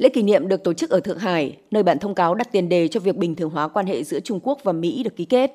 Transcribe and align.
Lễ 0.00 0.08
kỷ 0.08 0.22
niệm 0.22 0.48
được 0.48 0.64
tổ 0.64 0.72
chức 0.72 0.90
ở 0.90 1.00
Thượng 1.00 1.18
Hải, 1.18 1.56
nơi 1.70 1.82
bản 1.82 1.98
thông 1.98 2.14
cáo 2.14 2.34
đặt 2.34 2.52
tiền 2.52 2.68
đề 2.68 2.88
cho 2.88 3.00
việc 3.00 3.16
bình 3.16 3.34
thường 3.34 3.50
hóa 3.50 3.68
quan 3.68 3.86
hệ 3.86 4.04
giữa 4.04 4.20
Trung 4.20 4.40
Quốc 4.42 4.58
và 4.64 4.72
Mỹ 4.72 5.02
được 5.02 5.16
ký 5.16 5.24
kết. 5.24 5.52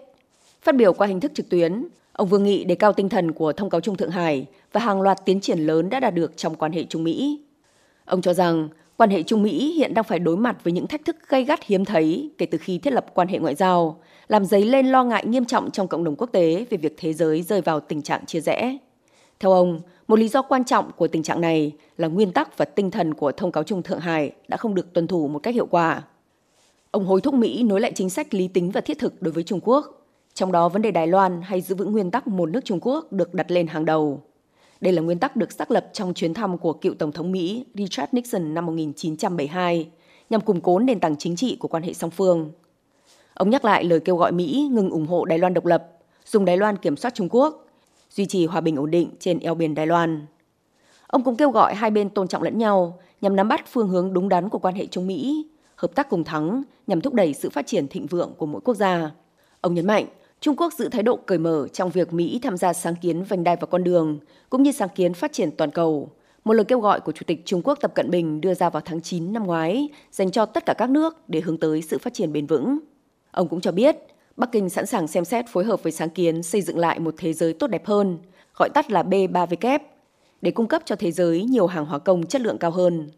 Phát 0.62 0.76
biểu 0.76 0.94
qua 0.94 1.08
hình 1.08 1.20
thức 1.20 1.32
trực 1.36 1.50
tuyến, 1.50 1.86
ông 2.14 2.28
Vương 2.28 2.44
Nghị 2.44 2.64
đề 2.64 2.76
cao 2.76 2.94
tinh 2.94 3.10
thần 3.10 3.32
của 3.32 3.54
thông 3.54 3.70
cáo 3.70 3.82
chung 3.82 3.98
Thượng 3.98 4.10
Hải 4.10 4.46
và 4.72 4.82
hàng 4.82 5.02
loạt 5.02 5.26
tiến 5.26 5.40
triển 5.42 5.60
lớn 5.60 5.90
đã 5.90 6.00
đạt 6.00 6.14
được 6.14 6.38
trong 6.38 6.56
quan 6.56 6.72
hệ 6.72 6.84
Trung 6.84 7.04
Mỹ. 7.04 7.40
Ông 8.06 8.22
cho 8.22 8.34
rằng 8.34 8.70
quan 8.98 9.10
hệ 9.10 9.24
Trung 9.24 9.44
Mỹ 9.44 9.74
hiện 9.74 9.94
đang 9.94 10.06
phải 10.06 10.20
đối 10.20 10.38
mặt 10.38 10.58
với 10.64 10.74
những 10.74 10.88
thách 10.88 11.06
thức 11.06 11.16
gay 11.30 11.44
gắt 11.44 11.64
hiếm 11.64 11.86
thấy 11.86 12.30
kể 12.38 12.46
từ 12.46 12.58
khi 12.58 12.78
thiết 12.78 12.94
lập 12.94 13.06
quan 13.14 13.28
hệ 13.28 13.40
ngoại 13.40 13.56
giao, 13.56 14.00
làm 14.28 14.46
dấy 14.46 14.66
lên 14.66 14.88
lo 14.88 15.04
ngại 15.04 15.26
nghiêm 15.26 15.46
trọng 15.46 15.72
trong 15.72 15.88
cộng 15.88 16.04
đồng 16.04 16.16
quốc 16.16 16.30
tế 16.32 16.66
về 16.70 16.78
việc 16.78 16.96
thế 16.98 17.14
giới 17.14 17.42
rơi 17.42 17.62
vào 17.62 17.80
tình 17.80 18.02
trạng 18.02 18.26
chia 18.26 18.42
rẽ. 18.42 18.78
Theo 19.40 19.52
ông, 19.52 19.82
một 20.08 20.20
lý 20.20 20.28
do 20.28 20.42
quan 20.42 20.66
trọng 20.66 20.92
của 20.92 21.08
tình 21.08 21.24
trạng 21.24 21.42
này 21.42 21.76
là 21.98 22.08
nguyên 22.08 22.32
tắc 22.32 22.58
và 22.58 22.66
tinh 22.66 22.92
thần 22.92 23.14
của 23.14 23.32
thông 23.32 23.52
cáo 23.52 23.64
chung 23.64 23.84
Thượng 23.84 24.00
Hải 24.00 24.32
đã 24.48 24.58
không 24.58 24.76
được 24.76 24.94
tuân 24.94 25.08
thủ 25.08 25.28
một 25.28 25.40
cách 25.40 25.56
hiệu 25.56 25.66
quả. 25.66 26.04
Ông 26.92 27.06
hối 27.06 27.22
thúc 27.22 27.34
Mỹ 27.34 27.64
nối 27.64 27.82
lại 27.82 27.92
chính 27.96 28.10
sách 28.10 28.34
lý 28.34 28.48
tính 28.48 28.72
và 28.72 28.82
thiết 28.82 29.00
thực 29.00 29.22
đối 29.22 29.32
với 29.32 29.44
Trung 29.44 29.60
Quốc, 29.64 30.08
trong 30.34 30.52
đó 30.52 30.70
vấn 30.70 30.82
đề 30.82 30.92
Đài 30.92 31.08
Loan 31.08 31.42
hay 31.42 31.62
giữ 31.62 31.76
vững 31.76 31.92
nguyên 31.92 32.12
tắc 32.12 32.28
một 32.28 32.50
nước 32.50 32.66
Trung 32.66 32.80
Quốc 32.82 33.12
được 33.12 33.34
đặt 33.34 33.52
lên 33.52 33.68
hàng 33.68 33.86
đầu. 33.86 34.22
Đây 34.82 34.94
là 34.94 35.02
nguyên 35.02 35.20
tắc 35.20 35.36
được 35.36 35.52
xác 35.52 35.72
lập 35.72 35.90
trong 35.94 36.14
chuyến 36.14 36.34
thăm 36.34 36.58
của 36.58 36.74
cựu 36.74 36.94
Tổng 36.94 37.12
thống 37.12 37.32
Mỹ 37.32 37.66
Richard 37.74 38.14
Nixon 38.14 38.54
năm 38.54 38.66
1972 38.66 39.90
nhằm 40.30 40.42
củng 40.42 40.62
cố 40.62 40.80
nền 40.80 41.00
tảng 41.00 41.18
chính 41.18 41.36
trị 41.36 41.58
của 41.60 41.68
quan 41.68 41.84
hệ 41.84 41.94
song 41.94 42.12
phương. 42.12 42.52
Ông 43.34 43.50
nhắc 43.50 43.66
lại 43.66 43.84
lời 43.84 44.00
kêu 44.00 44.16
gọi 44.16 44.32
Mỹ 44.32 44.70
ngừng 44.72 44.90
ủng 44.90 45.08
hộ 45.08 45.26
Đài 45.26 45.38
Loan 45.38 45.54
độc 45.54 45.66
lập, 45.66 45.88
dùng 46.26 46.46
Đài 46.46 46.58
Loan 46.58 46.78
kiểm 46.78 46.98
soát 46.98 47.14
Trung 47.14 47.30
Quốc, 47.32 47.65
duy 48.16 48.26
trì 48.26 48.46
hòa 48.46 48.62
bình 48.62 48.76
ổn 48.76 48.92
định 48.92 49.10
trên 49.20 49.40
eo 49.40 49.56
biển 49.56 49.76
Đài 49.76 49.88
Loan. 49.88 50.26
Ông 51.08 51.24
cũng 51.24 51.36
kêu 51.36 51.52
gọi 51.52 51.76
hai 51.76 51.92
bên 51.92 52.10
tôn 52.10 52.28
trọng 52.28 52.44
lẫn 52.44 52.58
nhau 52.58 53.00
nhằm 53.22 53.36
nắm 53.36 53.48
bắt 53.48 53.66
phương 53.68 53.88
hướng 53.88 54.14
đúng 54.14 54.30
đắn 54.30 54.50
của 54.50 54.60
quan 54.60 54.76
hệ 54.76 54.86
Trung 54.86 55.08
Mỹ, 55.08 55.48
hợp 55.76 55.96
tác 55.96 56.10
cùng 56.10 56.24
thắng 56.24 56.64
nhằm 56.88 57.02
thúc 57.02 57.14
đẩy 57.14 57.34
sự 57.34 57.50
phát 57.50 57.68
triển 57.68 57.88
thịnh 57.88 58.06
vượng 58.08 58.34
của 58.38 58.46
mỗi 58.46 58.62
quốc 58.62 58.74
gia. 58.74 59.12
Ông 59.62 59.74
nhấn 59.74 59.88
mạnh, 59.88 60.06
Trung 60.42 60.56
Quốc 60.56 60.74
giữ 60.74 60.90
thái 60.90 61.04
độ 61.04 61.16
cởi 61.26 61.38
mở 61.38 61.68
trong 61.74 61.90
việc 61.90 62.14
Mỹ 62.14 62.40
tham 62.44 62.58
gia 62.58 62.74
sáng 62.74 62.96
kiến 62.96 63.24
vành 63.24 63.44
đai 63.44 63.56
và 63.56 63.68
con 63.68 63.84
đường, 63.84 64.20
cũng 64.50 64.64
như 64.64 64.72
sáng 64.72 64.90
kiến 64.96 65.14
phát 65.14 65.34
triển 65.34 65.52
toàn 65.52 65.72
cầu. 65.72 66.10
Một 66.44 66.54
lời 66.54 66.66
kêu 66.66 66.80
gọi 66.80 67.00
của 67.00 67.12
Chủ 67.12 67.24
tịch 67.28 67.42
Trung 67.46 67.62
Quốc 67.64 67.78
Tập 67.82 67.92
Cận 67.96 68.12
Bình 68.12 68.42
đưa 68.42 68.54
ra 68.54 68.70
vào 68.70 68.82
tháng 68.86 69.02
9 69.02 69.34
năm 69.34 69.44
ngoái, 69.44 69.90
dành 70.12 70.32
cho 70.32 70.46
tất 70.46 70.66
cả 70.66 70.74
các 70.74 70.90
nước 70.90 71.30
để 71.30 71.42
hướng 71.42 71.58
tới 71.58 71.82
sự 71.82 71.98
phát 71.98 72.14
triển 72.14 72.34
bền 72.34 72.46
vững. 72.46 72.80
Ông 73.32 73.48
cũng 73.48 73.62
cho 73.62 73.72
biết, 73.72 73.98
Bắc 74.38 74.52
Kinh 74.52 74.70
sẵn 74.70 74.86
sàng 74.86 75.08
xem 75.08 75.26
xét 75.26 75.46
phối 75.48 75.64
hợp 75.64 75.84
với 75.84 75.92
sáng 75.92 76.10
kiến 76.10 76.44
xây 76.44 76.62
dựng 76.62 76.78
lại 76.78 77.00
một 77.00 77.14
thế 77.18 77.34
giới 77.34 77.54
tốt 77.54 77.68
đẹp 77.68 77.86
hơn, 77.86 78.18
gọi 78.60 78.70
tắt 78.74 78.92
là 78.92 79.04
B3W, 79.04 79.80
để 80.42 80.52
cung 80.52 80.68
cấp 80.68 80.82
cho 80.86 80.96
thế 80.96 81.12
giới 81.12 81.44
nhiều 81.44 81.68
hàng 81.68 81.86
hóa 81.86 82.00
công 82.00 82.26
chất 82.26 82.42
lượng 82.42 82.58
cao 82.58 82.72
hơn. 82.72 83.10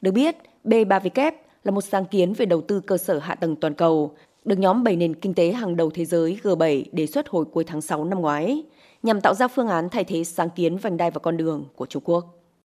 Được 0.00 0.10
biết, 0.10 0.36
B3W 0.64 1.32
là 1.64 1.70
một 1.70 1.80
sáng 1.80 2.04
kiến 2.04 2.32
về 2.32 2.46
đầu 2.46 2.60
tư 2.60 2.80
cơ 2.80 2.96
sở 2.96 3.18
hạ 3.18 3.34
tầng 3.34 3.56
toàn 3.56 3.74
cầu, 3.74 4.14
được 4.44 4.58
nhóm 4.58 4.84
7 4.84 4.96
nền 4.96 5.14
kinh 5.14 5.34
tế 5.34 5.52
hàng 5.52 5.76
đầu 5.76 5.90
thế 5.90 6.04
giới 6.04 6.38
G7 6.42 6.84
đề 6.92 7.06
xuất 7.06 7.28
hồi 7.28 7.44
cuối 7.44 7.64
tháng 7.64 7.80
6 7.80 8.04
năm 8.04 8.20
ngoái, 8.20 8.62
nhằm 9.02 9.20
tạo 9.20 9.34
ra 9.34 9.48
phương 9.48 9.68
án 9.68 9.88
thay 9.88 10.04
thế 10.04 10.24
sáng 10.24 10.50
kiến 10.50 10.76
vành 10.76 10.96
đai 10.96 11.10
và 11.10 11.18
con 11.18 11.36
đường 11.36 11.64
của 11.76 11.86
Trung 11.86 12.02
Quốc. 12.06 12.39